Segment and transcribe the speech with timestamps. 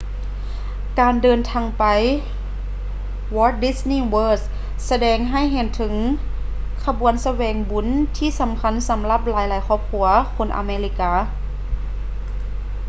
[0.99, 1.83] ການເດີນທາງໄປ
[3.35, 4.41] walt disney world
[4.89, 5.93] ສະແດງໃຫ້ເຫັນເຖິງ
[6.85, 11.11] ຂະບວນສະແຫວງບຸນທີ່ສຳຄັນສຳລັບຫຼາຍໆຄອບຄົວຄົນອາເມລິກາ